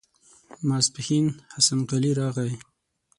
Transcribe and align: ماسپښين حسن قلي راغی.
ماسپښين 0.67 1.25
حسن 1.53 1.79
قلي 1.89 2.11
راغی. 2.19 2.51